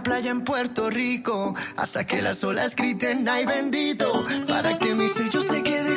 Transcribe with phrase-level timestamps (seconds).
[0.00, 5.42] playa en Puerto Rico hasta que las olas griten ay bendito para que mi sello
[5.42, 5.91] se quede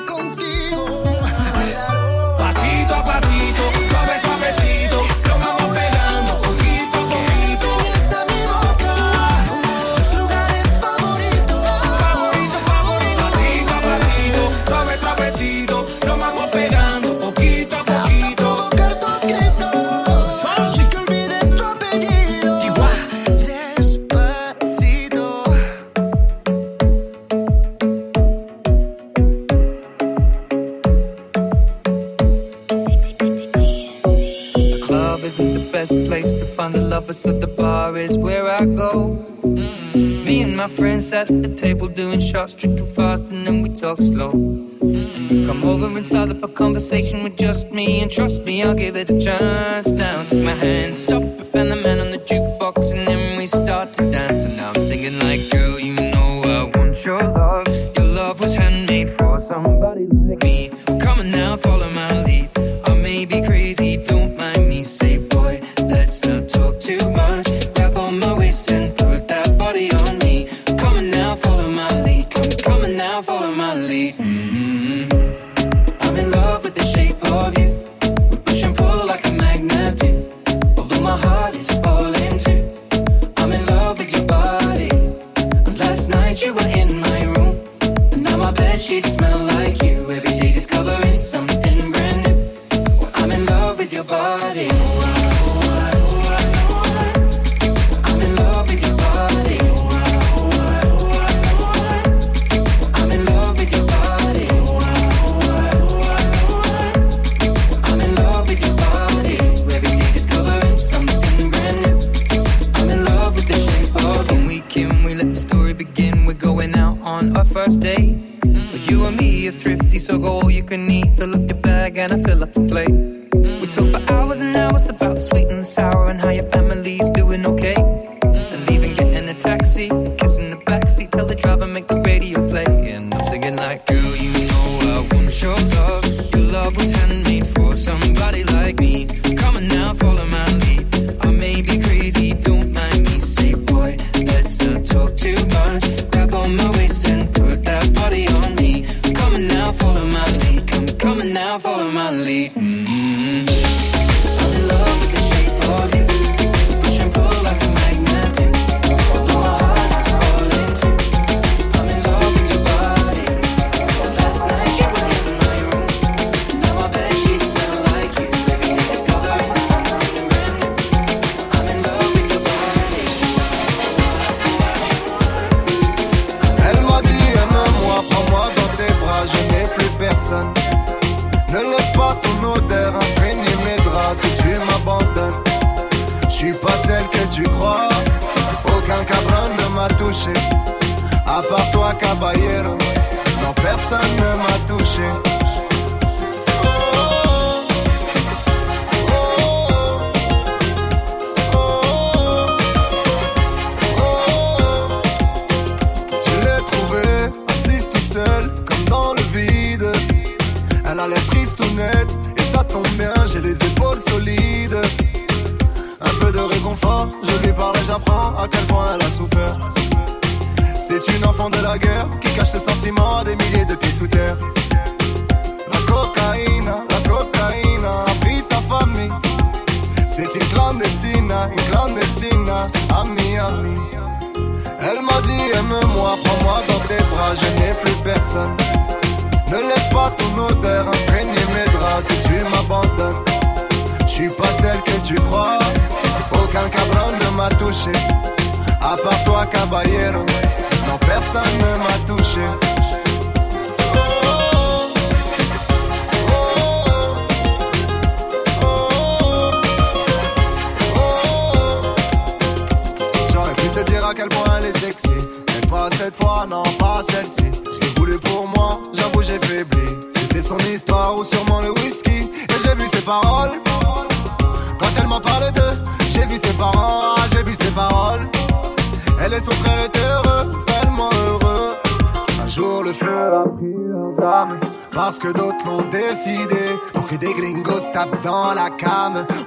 [37.13, 39.23] so the bar is where I go.
[39.43, 40.25] Mm-hmm.
[40.25, 43.69] Me and my friends sat at the table doing shots, drinking fast, and then we
[43.69, 44.31] talk slow.
[44.31, 45.29] Mm-hmm.
[45.29, 48.73] And come over and start up a conversation with just me, and trust me, I'll
[48.73, 49.87] give it a chance.
[49.87, 53.93] Now take my hand, stop, and the man on the jukebox, and then we start
[53.93, 54.43] to dance.
[54.43, 55.94] And now I'm singing like, girl, you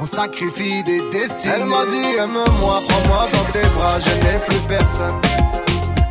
[0.01, 1.55] on sacrifie des destinées.
[1.57, 5.15] Elle m'a dit aime-moi, prends-moi dans tes bras, je n'ai plus personne.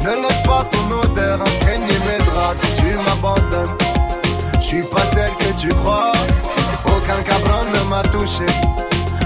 [0.02, 3.78] Ne laisse pas ton odeur imprégner mes draps si tu m'abandonnes.
[4.60, 6.12] Je suis pas celle que tu crois,
[6.86, 8.46] aucun cabron ne m'a touché.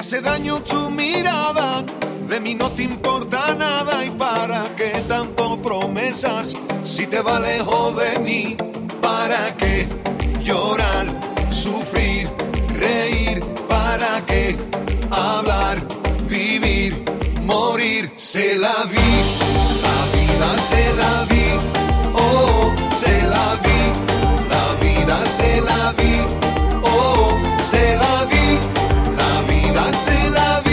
[0.00, 1.84] hace daño tu mirada,
[2.26, 7.94] de mí no te importa nada y para qué tanto promesas si te va lejos
[8.02, 8.56] de mí,
[9.02, 9.86] para qué
[10.42, 11.04] llorar,
[11.50, 12.30] sufrir,
[12.80, 14.56] reír, para qué
[15.10, 15.76] hablar,
[16.30, 17.04] vivir,
[17.44, 19.10] morir, se la vi,
[19.88, 21.48] la vida se la vi,
[22.14, 23.80] oh, se la vi,
[24.54, 26.14] la vida se la vi,
[26.84, 28.39] oh, se la vi.
[30.00, 30.69] say love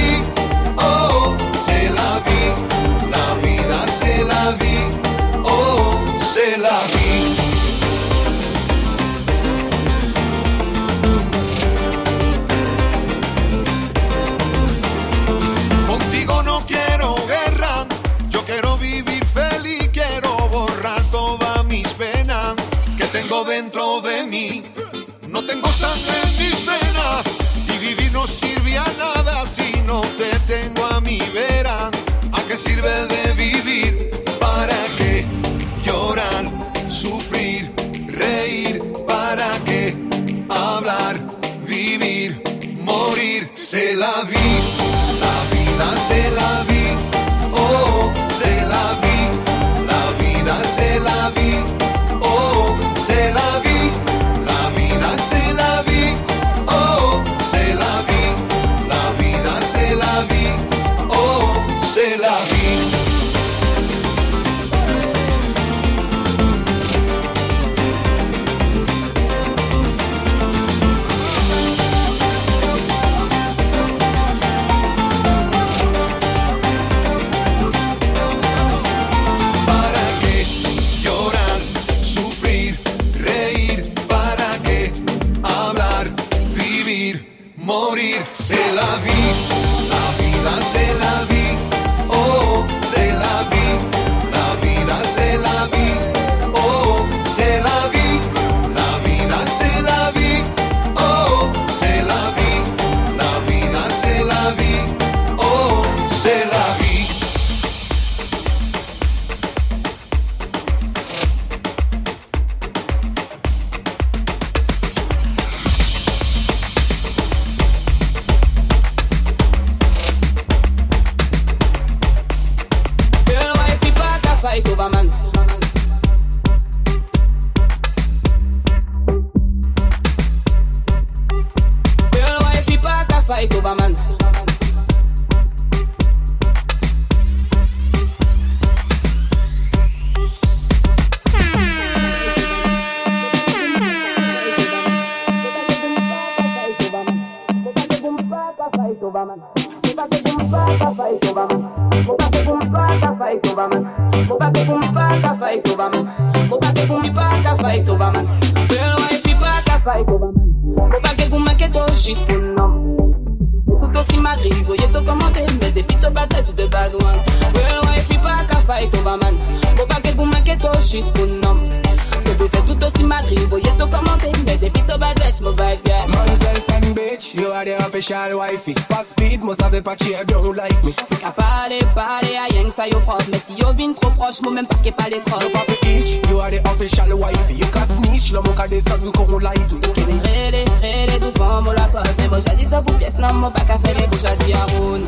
[192.49, 195.01] j'ai dit de vous pièces, non, moi pas qu'à les bouches, à Roun.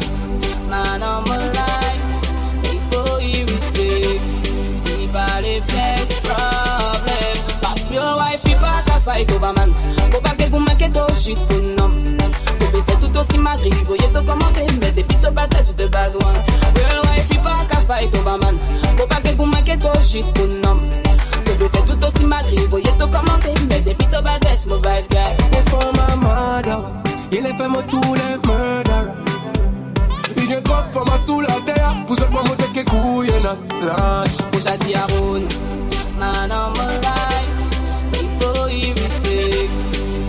[0.70, 4.20] Man on my life, il faut y respect.
[4.86, 7.38] Si pas les pièces, problème.
[7.62, 9.72] Parce que your wife, il pas qu'à faire pour man.
[10.12, 12.02] Pour pas que vous manquez d'eau, juste pour homme
[12.60, 15.88] Vous pouvez faire tout aussi ma grille, voyez tout commenter, mais des pizzas batailles de
[15.88, 16.34] bagouin.
[16.76, 18.58] Real wife, il pas qu'à faire pour man.
[18.98, 20.82] Pour pas que vous manquez d'eau, juste pour nom.
[21.62, 25.04] Je faire tout aussi ma grille, voyez tout commenter, mais des ton bagage, mon bad
[25.12, 25.44] guy.
[25.44, 27.09] C'est pour ma mode, oh.
[27.32, 28.84] Il est fait moi tous les meurs
[30.38, 33.56] Il est a for ma sous la terre Vous êtes moi moté que couille na
[33.86, 35.06] lâche Pour j'ai dit à
[36.20, 39.70] Man on my life Il faut y respect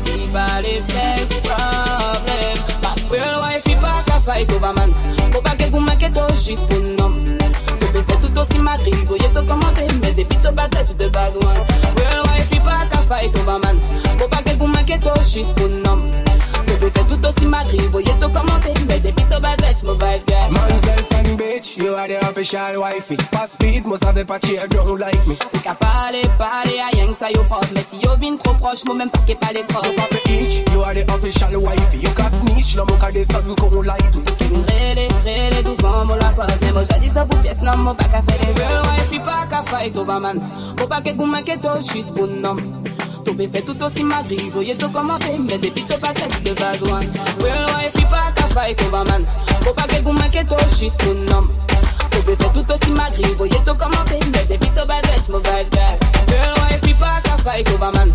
[0.04, 4.90] Si pas les best problème Parce que le wife il pas qu'à fight over man
[5.32, 9.06] Pour pas que vous manquez d'eau juste pour nom Bébé fait tout aussi ma grille
[9.06, 11.64] Voyez tout commenter Mais des pizzas bataille de bad one
[11.96, 13.78] Real wife il pas qu'à fight over man
[14.18, 16.10] Pour pas que vous manquez d'eau juste pour homme
[16.80, 17.46] we tout aussi
[17.90, 19.14] voyez tout commenter, mais bad
[19.58, 20.50] bitch, girl.
[20.50, 23.16] Mamsel bitch, you are the official wifey.
[23.32, 25.34] Pas speed, moi savais pas cheer, don't like me.
[25.52, 28.94] T'es qu'à parler, parler, à ça yo proche, mais si yo vin trop proche, moi
[28.94, 29.82] même pas qu'est pas les trop.
[29.82, 31.98] papa itch, you are the official wifey.
[31.98, 34.22] You can snitch, l'homme au cas des sommes qu'on like me.
[34.22, 37.10] Qui me rélé, rélé, devant moi la mais moi j'ai dit
[37.42, 40.40] pièce, non, moi pas qu'à faire les vœux, ouais, pas qu'à fight man.
[41.44, 42.56] qu'est juste pour nom.
[43.52, 44.02] fait tout aussi
[44.52, 45.58] voyez tout commenter, mais
[46.70, 47.06] bad one.
[47.42, 49.22] Well, wifey pas qu'à fight over man.
[49.62, 50.44] Faut pas que vous manquez
[50.78, 51.48] juste un homme.
[52.12, 55.38] Faut que fait tout aussi malgré, voyez tout comment t'es, au bad girl.
[55.38, 58.10] Well, wifey pas qu'à fight over man.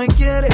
[0.00, 0.49] me quiere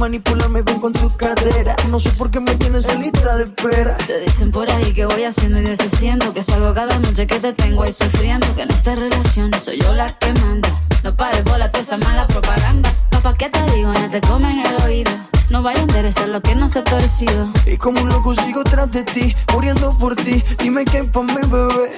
[0.00, 1.76] manipularme, con tu cadera.
[1.90, 3.96] No sé por qué me tienes en lista de espera.
[3.98, 6.32] Te dicen por ahí que voy haciendo y deshaciendo.
[6.32, 8.46] Que salgo cada noche que te tengo ahí sufriendo.
[8.56, 10.70] Que en esta relación soy yo la que manda.
[11.04, 12.90] No pares, volate esa mala propaganda.
[13.10, 13.92] Papá, ¿qué te digo?
[13.92, 15.12] No te comen el oído.
[15.50, 17.50] No vaya a interesar lo que no se ha torcido.
[17.66, 20.42] Y como un loco sigo tras de ti, muriendo por ti.
[20.62, 21.89] Dime que pa' mi bebé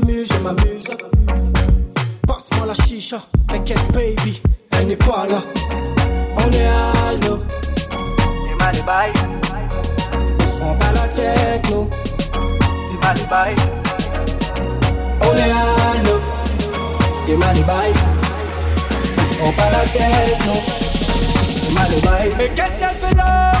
[0.00, 0.86] Je m'amuse, je m'amuse.
[2.26, 4.40] Passe-moi la chicha, t'inquiète baby,
[4.72, 5.42] elle n'est pas là.
[6.36, 7.38] On est à l'eau.
[7.88, 9.12] T'es mal les bail.
[10.12, 11.88] On se prend pas la tête, nous.
[12.30, 13.54] T'es mal et bail.
[15.22, 16.20] On est à l'eau.
[17.26, 17.92] T'es mal et bail.
[19.18, 21.66] On se prend pas la tête, nous.
[21.66, 22.34] T'es mal et bail.
[22.38, 23.59] Mais qu'est-ce qu'elle fait là?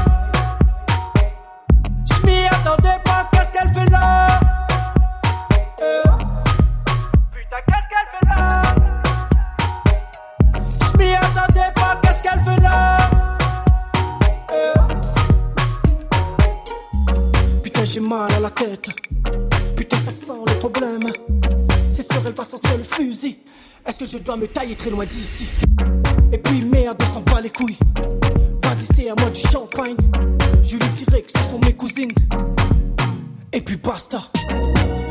[24.12, 25.44] je dois me tailler très loin d'ici.
[26.32, 27.76] Et puis merde, on s'en bat les couilles.
[28.64, 29.94] Vas-y, c'est à moi du champagne.
[30.64, 32.10] Je lui dirai que ce sont mes cousines.
[33.52, 34.22] Et puis basta.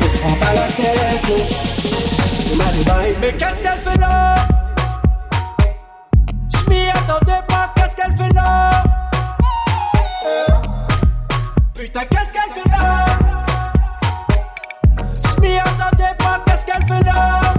[0.00, 1.36] On se prend pas la tête, no.
[2.50, 4.36] T'es mal Mais qu'est-ce qu'elle fait là?
[6.70, 8.82] m'y attendais pas, qu'est-ce qu'elle fait là
[10.26, 10.50] euh.
[11.74, 13.06] Putain, qu'est-ce qu'elle fait là
[14.98, 17.49] Je m'y attendais pas, qu'est-ce qu'elle fait là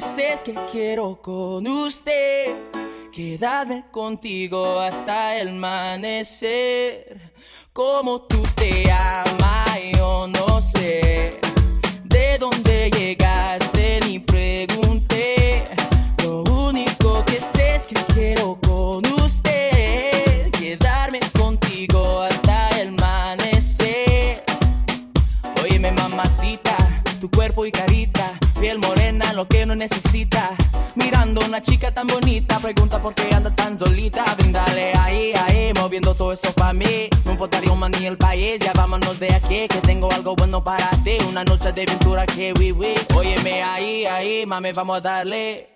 [0.00, 2.54] sé es que quiero con usted
[3.12, 7.32] quedarme contigo hasta el amanecer.
[7.72, 11.30] Como tú te amas, yo no sé
[12.04, 15.64] de dónde llegaste ni pregunté.
[16.24, 24.42] Lo único que sé es que quiero con usted quedarme contigo hasta el amanecer.
[25.62, 26.76] Óyeme, mamacita,
[27.20, 28.15] tu cuerpo y carita
[28.68, 30.50] el morena lo que no necesita.
[30.96, 34.24] Mirando una chica tan bonita, pregunta por qué anda tan solita.
[34.36, 37.08] Brindale ahí, ahí, moviendo todo eso para mí.
[37.24, 40.64] No importaría un man ni el país, ya vámonos de aquí, que tengo algo bueno
[40.64, 41.16] para ti.
[41.28, 42.94] Una noche de aventura que viví.
[43.14, 45.68] Óyeme ahí, ahí, mami, vamos a darle.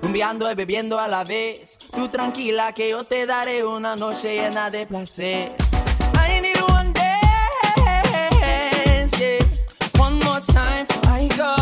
[0.00, 1.76] Rumbiando y bebiendo a la vez.
[1.96, 5.50] Tú tranquila que yo te daré una noche llena de placer.
[6.14, 9.98] I need one dance, yeah.
[10.00, 11.55] One more time I go.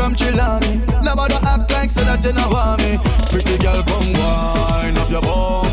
[0.00, 0.76] from Chilani.
[1.04, 2.96] Never do act like so that you know want me.
[3.30, 5.69] Pretty girl, come wine up your bum.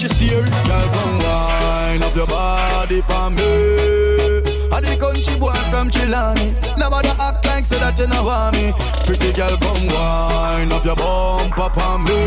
[0.00, 0.40] she steer.
[0.42, 4.40] Girl, come wine up your body for me.
[4.72, 6.56] I the country boy from Chilani.
[6.78, 8.72] Nobody act like so that you know want me.
[9.04, 12.20] Pretty girl, come wine up your bumper for me.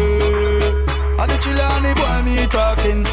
[1.17, 3.12] I the Chilani boy me talking.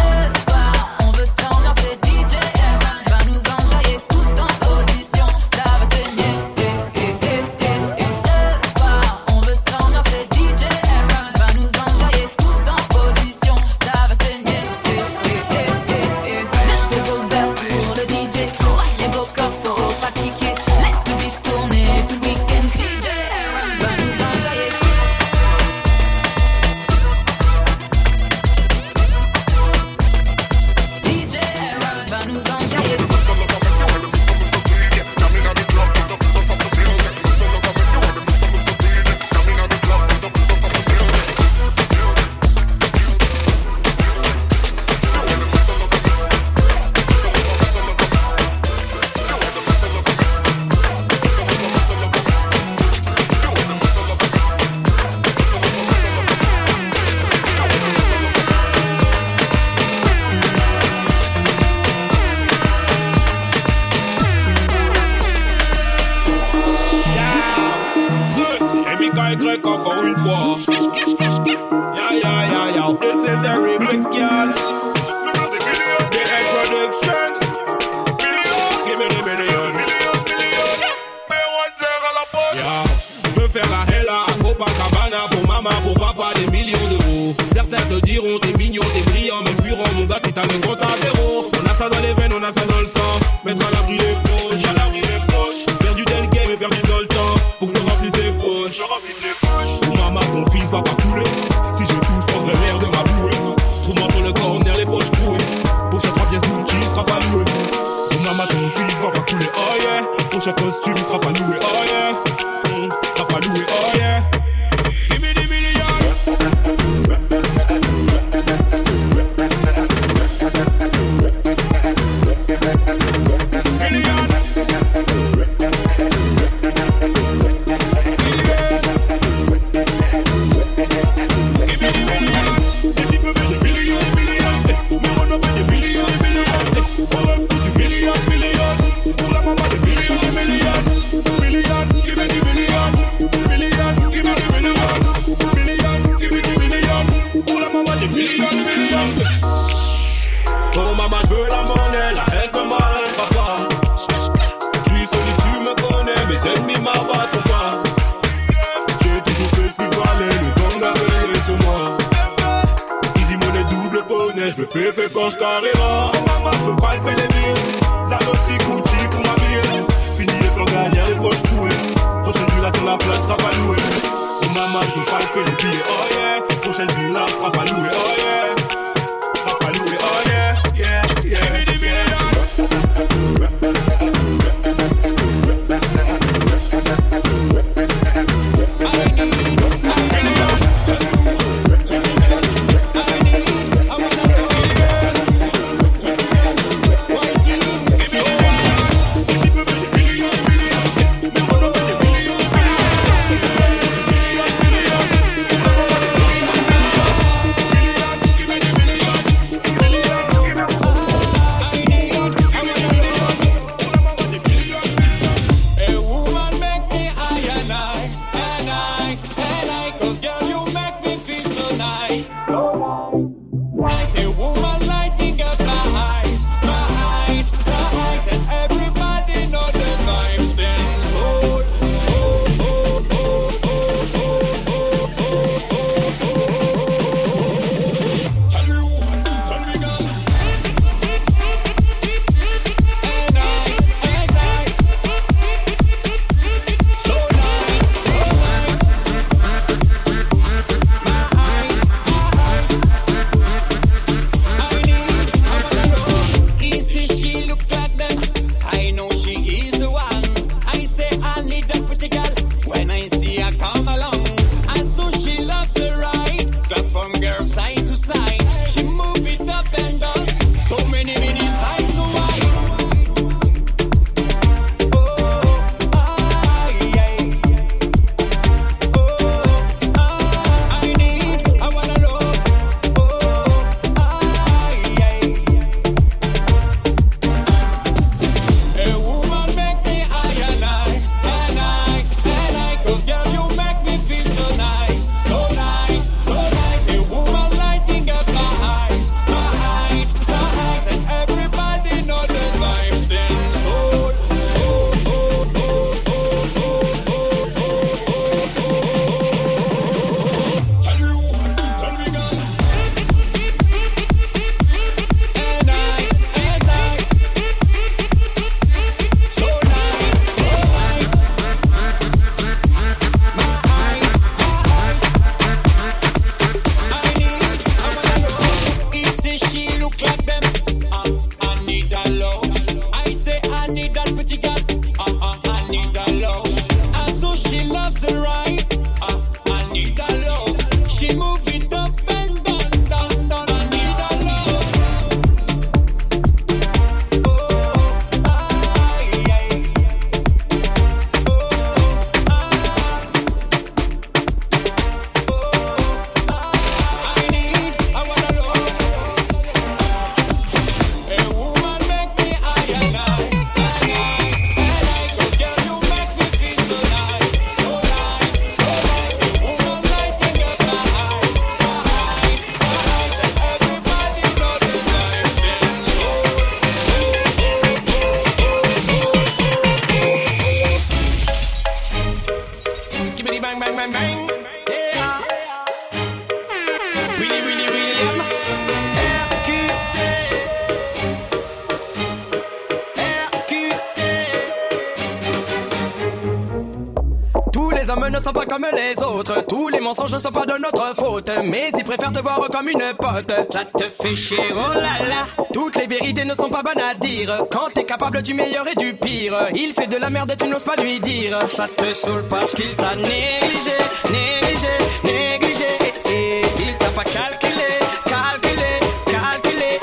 [400.11, 401.31] je sens pas de notre faute.
[401.45, 403.31] Mais ils préfère te voir comme une pote.
[403.49, 405.45] Ça te fait chier, oh là là.
[405.53, 407.45] Toutes les vérités ne sont pas bonnes à dire.
[407.51, 410.47] Quand t'es capable du meilleur et du pire, il fait de la merde et tu
[410.49, 411.39] n'oses pas lui dire.
[411.49, 413.77] Ça te saoule parce qu'il t'a négligé,
[414.11, 415.71] négligé, négligé.
[416.05, 417.69] Et il t'a pas calculé,
[418.03, 419.79] calculé, calculé.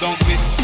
[0.00, 0.63] don't be.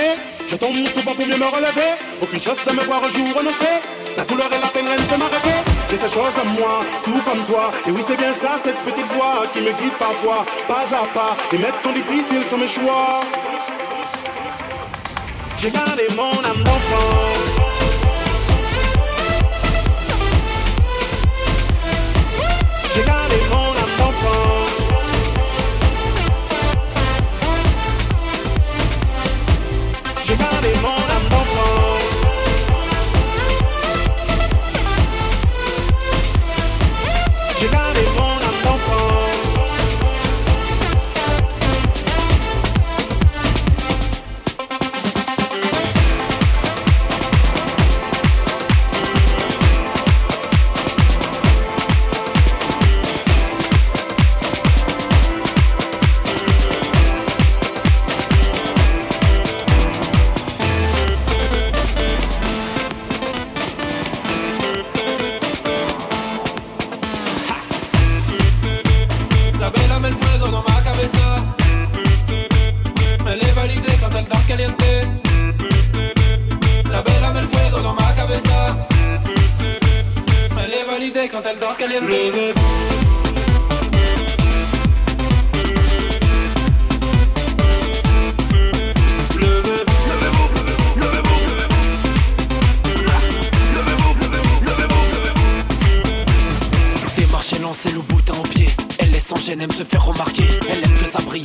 [0.51, 1.97] Je tombe souvent pour mieux me relever.
[2.23, 3.75] Aucune chance de me voir un jour renoncer.
[4.19, 5.50] La couleur et la peine de m'arrêter.
[5.93, 7.73] Et cette chose à moi, tout comme toi.
[7.89, 11.37] Et oui, c'est bien ça, cette petite voix qui me guide parfois, pas à pas,
[11.53, 13.21] et mettre ton difficile sur mes choix.
[15.61, 17.30] J'ai gardé mon âme d'enfant.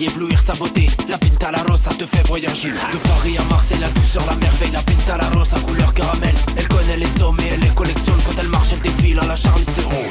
[0.05, 0.87] éblouir sa beauté.
[1.09, 2.71] La pinta la rose, ça te fait voyager.
[2.71, 4.71] De Paris à Marseille, la douceur, la merveille.
[4.71, 6.33] La pinta la rose, couleur caramel.
[6.57, 8.17] Elle connaît les sommets, elle les collectionne.
[8.25, 10.05] Quand elle marche, elle défile à la charliste Theron.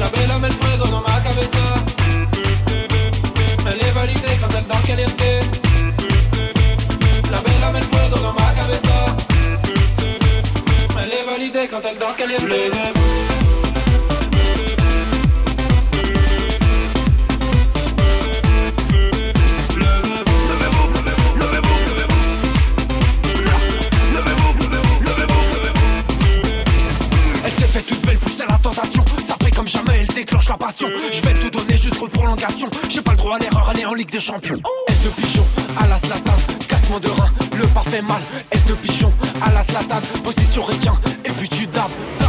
[0.00, 1.64] La bella met fuego dans ma cabeza.
[3.66, 5.44] Elle est validée quand elle danse caliente.
[7.30, 8.96] La bella met fuego dans ma cabeza.
[10.00, 13.00] Elle est validée quand elle danse caliente.
[32.88, 34.58] J'ai pas le droit à l'erreur, aller en Ligue des Champions.
[34.88, 35.44] Aide de pigeon
[35.80, 38.20] à la casse cassement de rein, le parfait mal.
[38.50, 41.84] Aide de pigeon à la slatane position requin, et puis tu dabs,
[42.18, 42.28] dabs.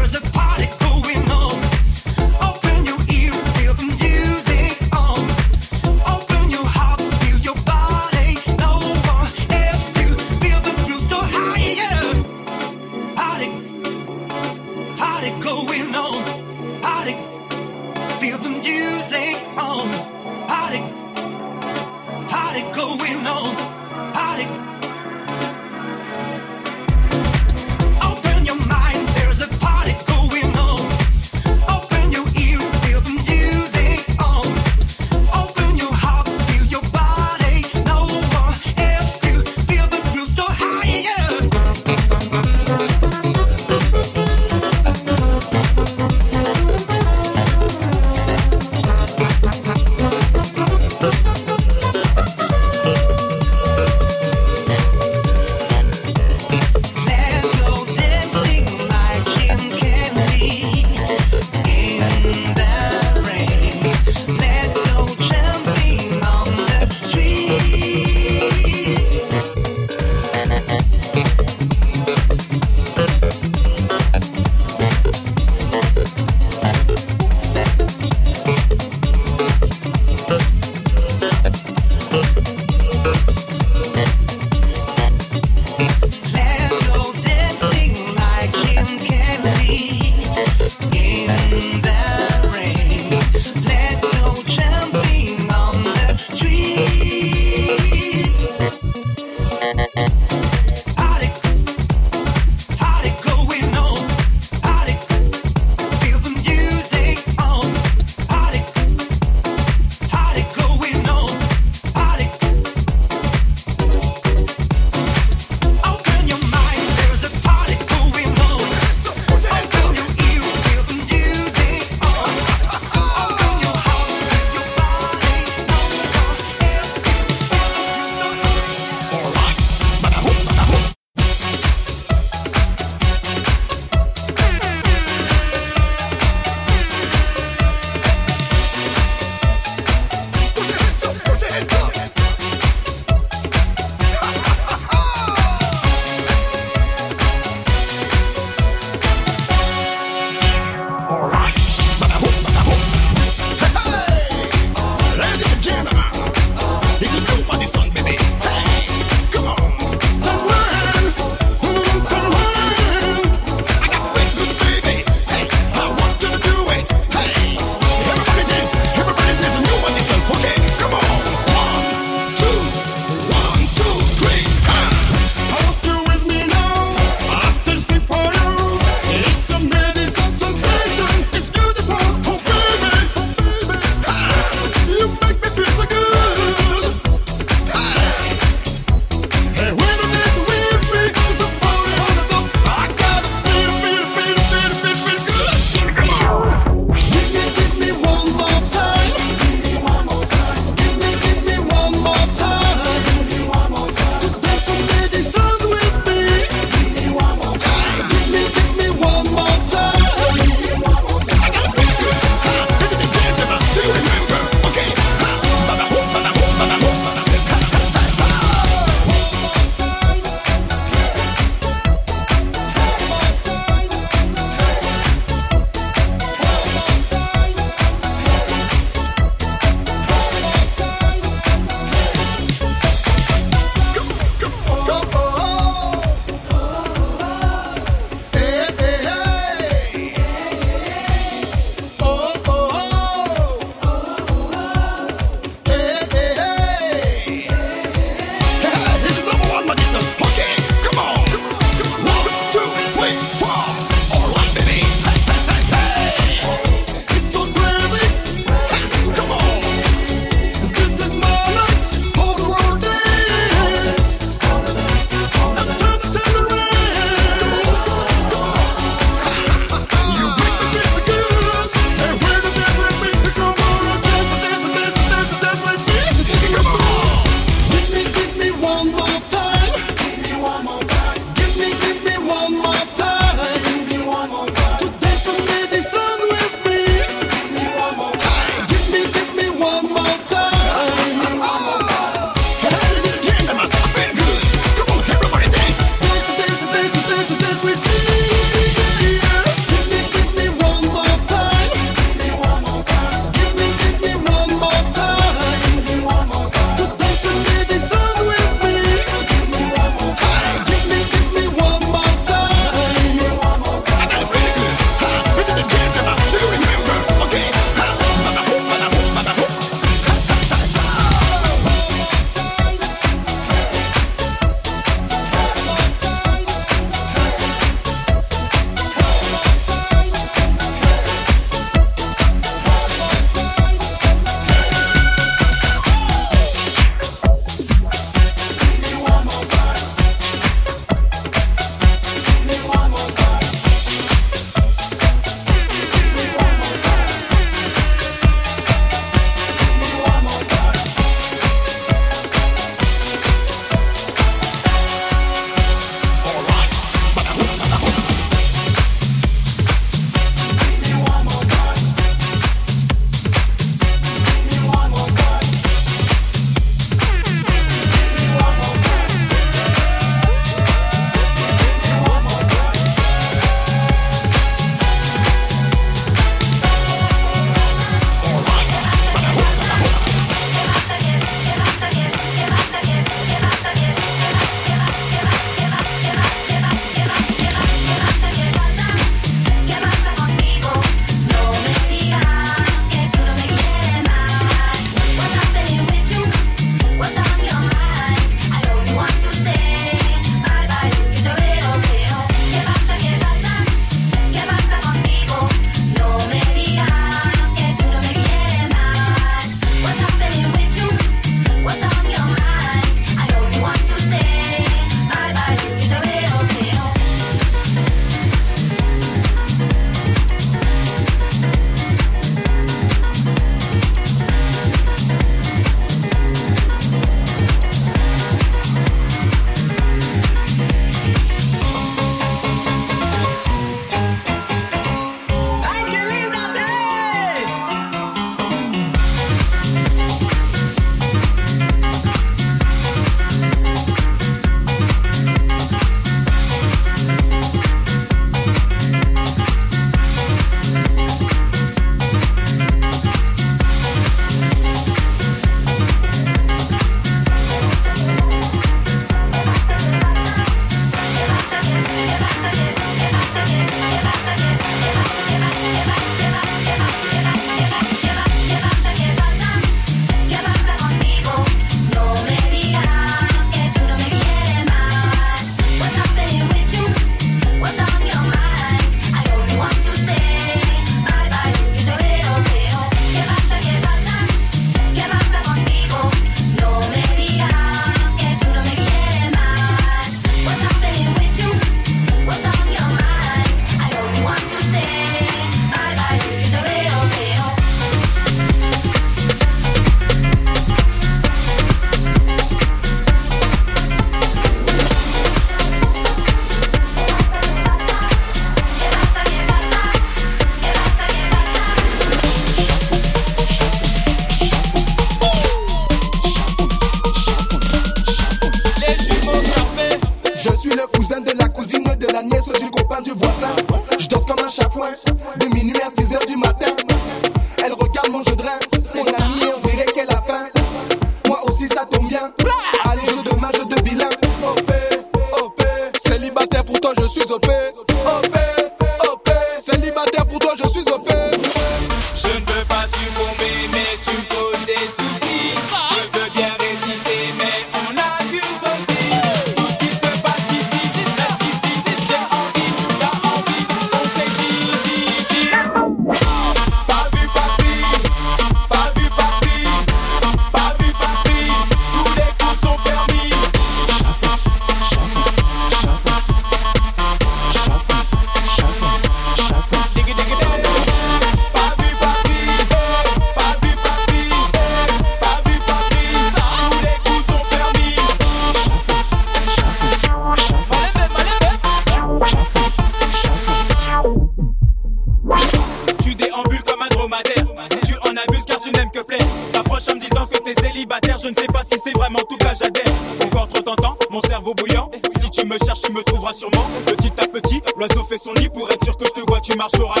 [599.61, 600.00] marchera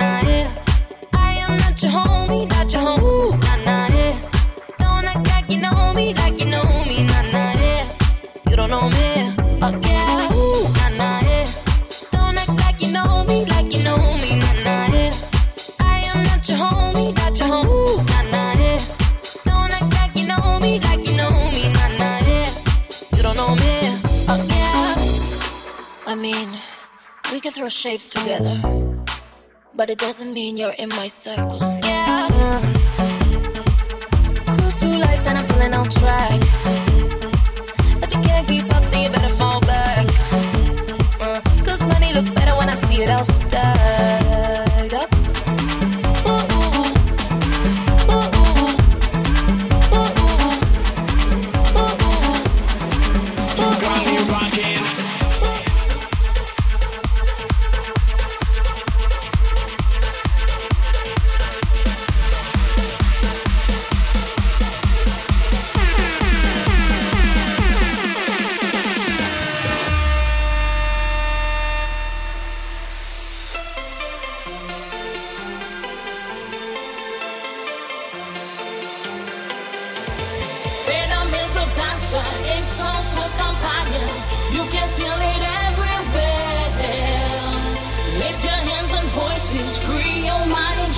[29.91, 31.70] it doesn't mean you're in my circle.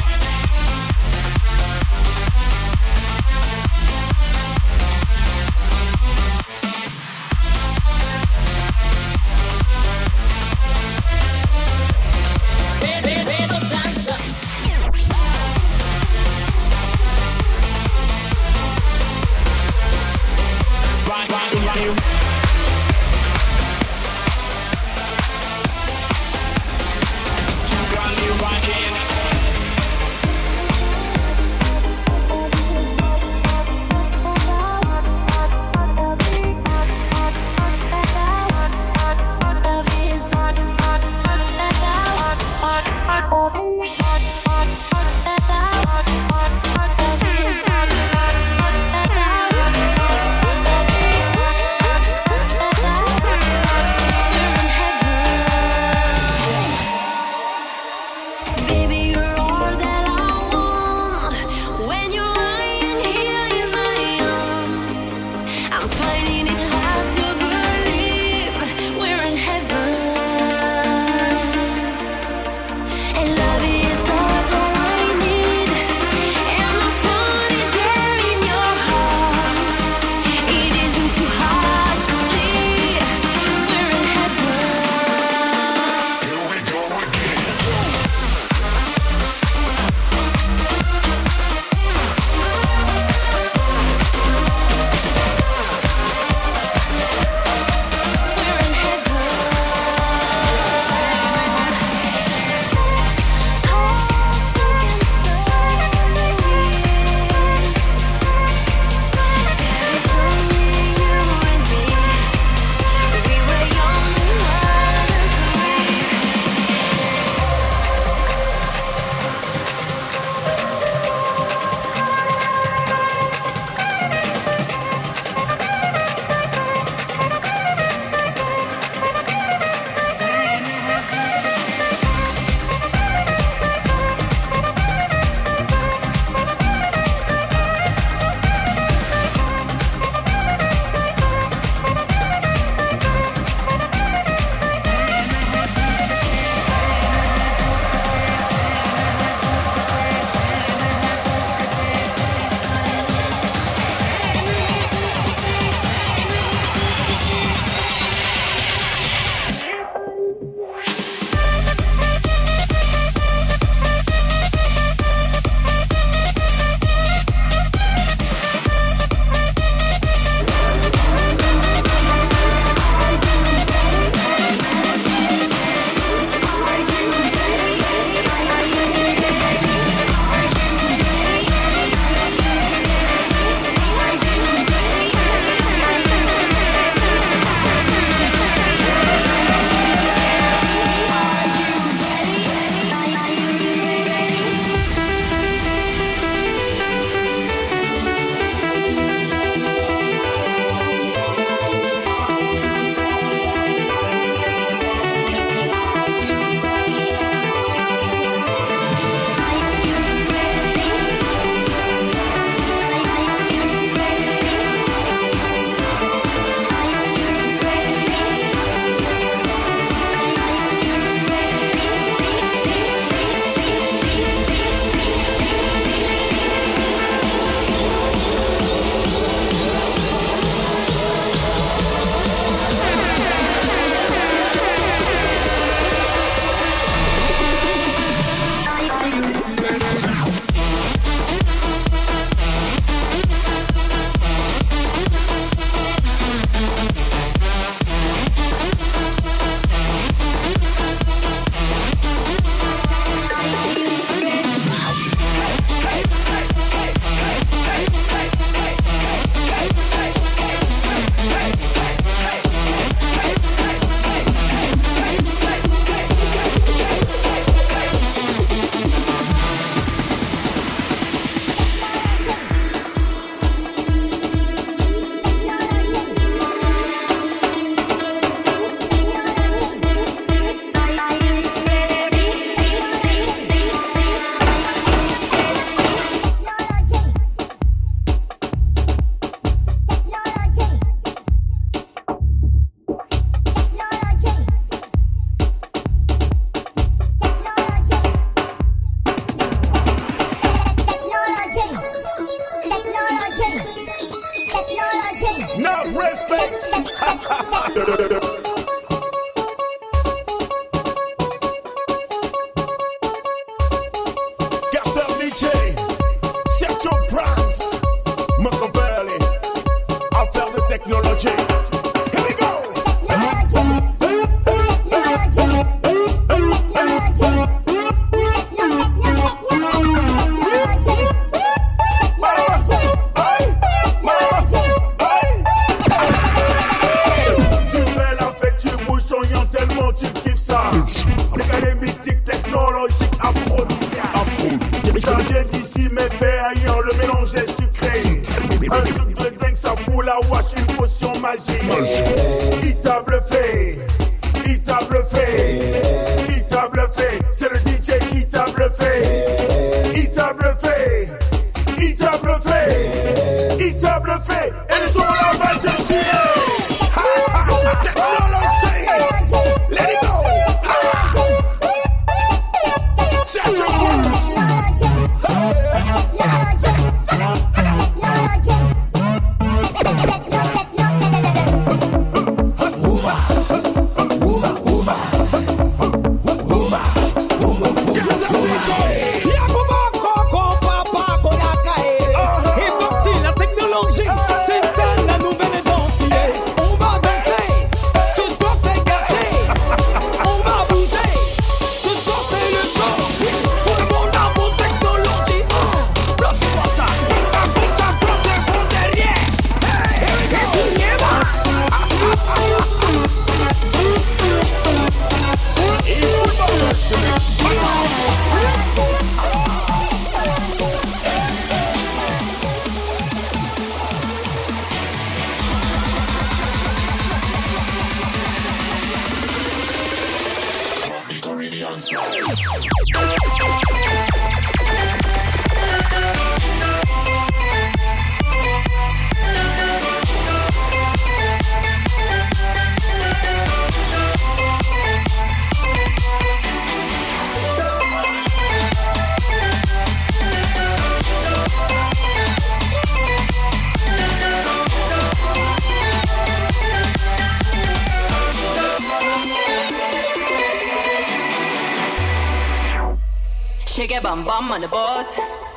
[464.12, 465.08] bum bum on the boat.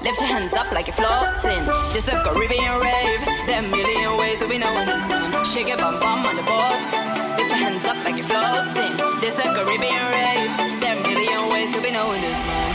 [0.01, 1.63] Lift your hands up like you're floating.
[1.91, 3.21] This a Caribbean rave.
[3.47, 5.43] There are a million ways to be known as one.
[5.43, 6.83] Shake your bum bum on the boat.
[7.37, 8.95] Lift your hands up like you're floating.
[9.19, 10.53] This a Caribbean rave.
[10.79, 12.74] There are a million ways to be known this man.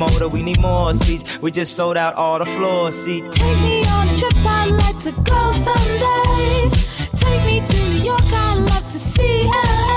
[0.00, 1.38] motor, we need more seats.
[1.42, 3.28] We just sold out all the floor seats.
[3.38, 6.50] Take me on a trip, I'd like to go someday.
[7.22, 9.89] Take me to New York, I'd love to see LA.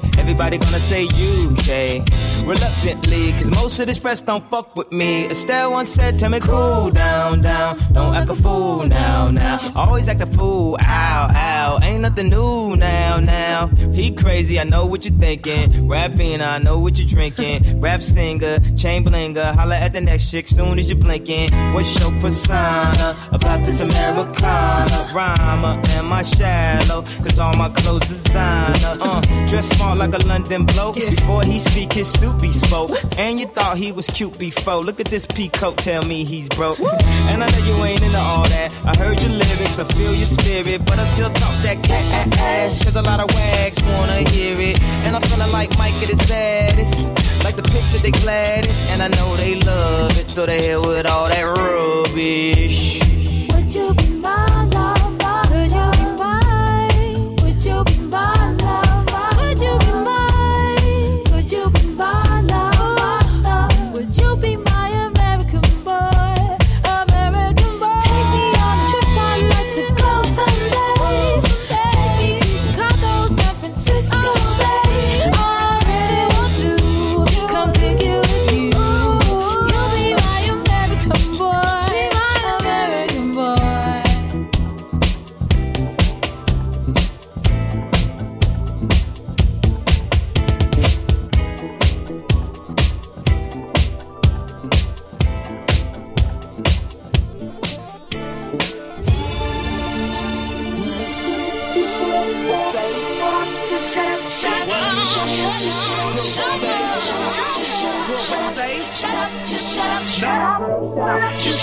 [0.00, 0.11] UK?
[0.32, 2.06] everybody gonna say UK.
[2.46, 5.26] Reluctantly, cause most of this press don't fuck with me.
[5.26, 7.76] Estelle once said, tell me cool down, down.
[7.92, 9.58] Don't act a fool now, now.
[9.76, 11.80] Always act a fool, ow, ow.
[11.82, 13.66] Ain't nothing new now, now.
[13.92, 15.86] He crazy, I know what you're thinking.
[15.86, 17.82] Rapping, I know what you're drinking.
[17.82, 19.54] Rap singer, chain blinger.
[19.54, 21.50] Holla at the next chick soon as you're blinking.
[21.74, 25.10] What's your persona about this Americana?
[25.14, 27.02] Rhymer, am I shallow?
[27.22, 28.96] Cause all my clothes designer.
[28.98, 30.92] Uh, dress smart like a London blow.
[30.94, 31.10] Yeah.
[31.10, 32.90] Before he speak, his suit be spoke.
[33.18, 34.82] And you thought he was cute before.
[34.82, 36.78] Look at this peacoat, tell me he's broke.
[36.80, 38.74] And I know you ain't into all that.
[38.84, 42.84] I heard your lyrics, I feel your spirit, but I still talk that cat ass.
[42.84, 44.80] Cause a lot of wags wanna hear it.
[45.04, 47.08] And I'm feeling like Mike at his baddest.
[47.44, 48.80] Like the picture they Gladys.
[48.90, 53.01] And I know they love it, so they hit with all that rubbish.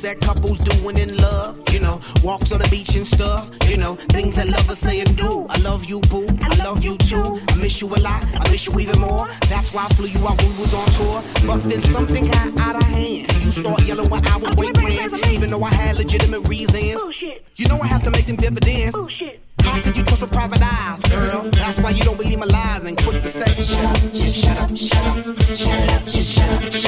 [0.00, 1.56] things that couples doing in love.
[1.72, 3.50] You know, walks on the beach and stuff.
[3.68, 5.46] You know, things that lovers say and do.
[5.48, 6.26] I love you, boo.
[6.42, 7.40] I love you too.
[7.48, 8.24] I miss you a lot.
[8.34, 9.28] I miss you even more.
[9.48, 11.22] That's why I flew you out when we was on tour.
[11.46, 13.32] But then something got out of hand.
[13.44, 16.96] You start yelling when I would break plans, even though I had legitimate reasons.
[17.56, 18.96] You know I have to make them dividends.
[19.62, 21.50] How could you trust with private eyes, girl?
[21.52, 23.46] That's why you don't believe my lies and quit the say.
[23.62, 26.79] Shut up, just shut up, shut up, shut up, just shut up.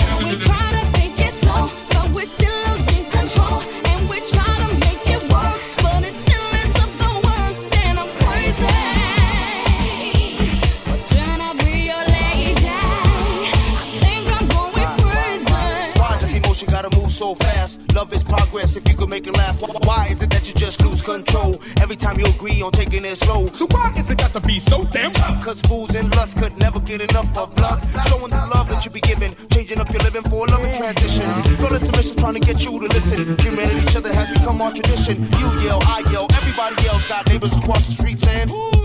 [22.92, 23.46] walking it slow.
[23.54, 25.44] So why is it got to be so damn rough?
[25.44, 27.80] Cause fools and lust could never get enough of love.
[28.08, 31.24] Showing the love that you be giving, changing up your living for a loving transition.
[31.56, 33.36] Flawless submission trying to get you to listen.
[33.38, 35.22] Humanity, each other has become our tradition.
[35.40, 38.78] You yell, I yell, everybody else got neighbors across the street saying, who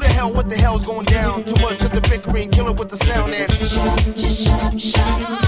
[0.00, 1.44] the hell, what the hell's going down?
[1.44, 3.50] Too much of the bickering, kill it with the sound and.
[3.52, 5.43] Shut up, just shut up, shut up.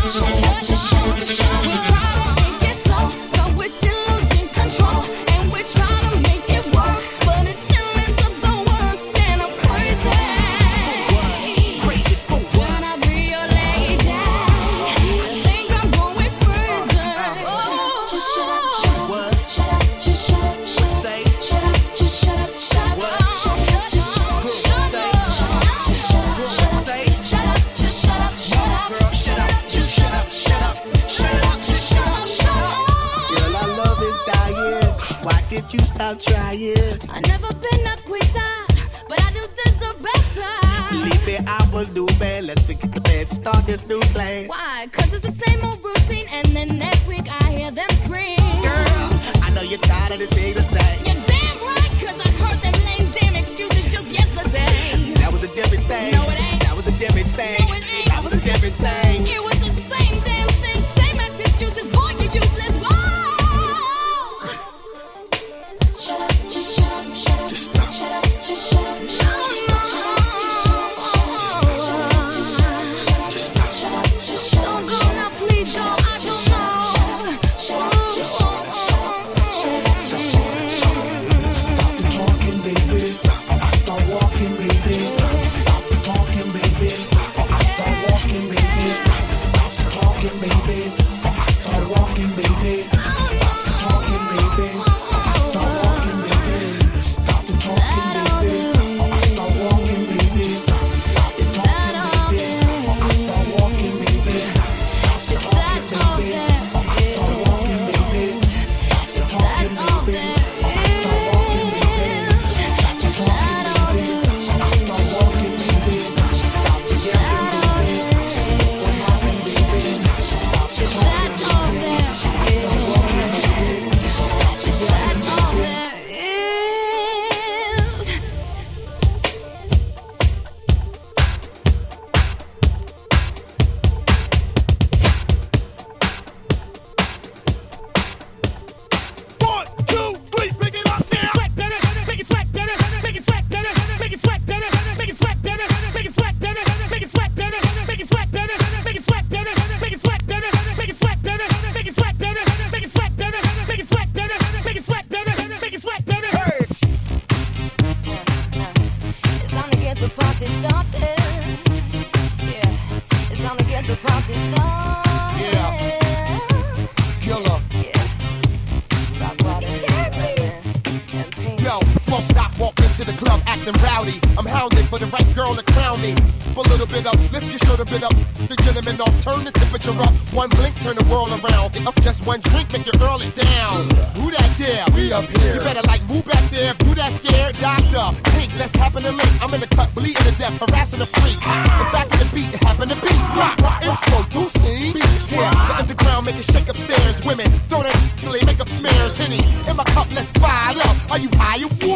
[199.97, 201.11] up, let's fire up.
[201.11, 201.96] Are you high or what?